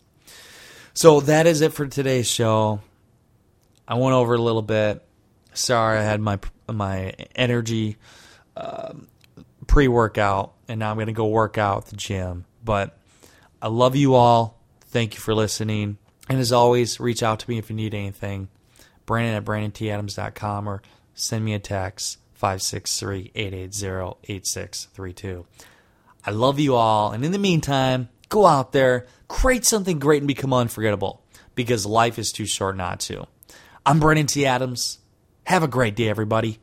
So 0.95 1.21
that 1.21 1.47
is 1.47 1.61
it 1.61 1.73
for 1.73 1.87
today's 1.87 2.29
show. 2.29 2.81
I 3.87 3.95
went 3.95 4.15
over 4.15 4.35
a 4.35 4.43
little 4.43 4.63
bit. 4.63 5.05
Sorry, 5.55 5.99
I 5.99 6.03
had 6.03 6.21
my 6.21 6.39
my 6.69 7.15
energy 7.35 7.97
um, 8.57 9.09
pre 9.67 9.89
workout, 9.89 10.55
and 10.67 10.81
now 10.81 10.91
I'm 10.91 10.97
going 10.97 11.07
to 11.07 11.13
go 11.13 11.29
work 11.29 11.57
out 11.57 11.85
at 11.85 11.87
the 11.87 11.97
gym. 11.97 12.45
But 12.65 12.98
I 13.61 13.69
love 13.69 13.97
you 13.97 14.15
all. 14.15 14.61
Thank 14.83 15.15
you 15.15 15.21
for 15.21 15.35
listening. 15.35 15.99
And 16.29 16.39
as 16.39 16.53
always, 16.53 17.01
reach 17.01 17.23
out 17.23 17.41
to 17.41 17.51
me 17.51 17.59
if 17.59 17.71
you 17.71 17.77
need 17.77 17.95
anything. 17.95 18.49
Brandon 19.07 19.35
at 19.35 19.45
BrandonTAdams.com 19.45 20.69
or 20.69 20.83
send 21.15 21.45
me 21.45 21.55
a 21.55 21.59
text 21.59 22.19
563 22.35 23.33
880 23.35 24.19
8632. 24.25 25.47
I 26.25 26.31
love 26.31 26.61
you 26.61 26.75
all. 26.75 27.13
And 27.13 27.25
in 27.25 27.33
the 27.33 27.39
meantime, 27.39 28.11
go 28.29 28.47
out 28.47 28.73
there, 28.73 29.07
create 29.27 29.65
something 29.65 29.99
great, 29.99 30.21
and 30.21 30.29
become 30.29 30.53
unforgettable 30.53 31.25
because 31.55 31.87
life 31.87 32.19
is 32.19 32.31
too 32.31 32.47
short 32.47 32.77
not 32.77 33.01
to. 33.01 33.27
I'm 33.85 33.99
Brandon 33.99 34.27
T. 34.27 34.47
Adams. 34.47 34.99
Have 35.45 35.63
a 35.63 35.69
great 35.69 35.97
day, 35.97 36.09
everybody. 36.09 36.59